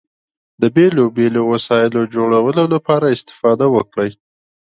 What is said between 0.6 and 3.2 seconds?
د بېلو بېلو وسایلو جوړولو لپاره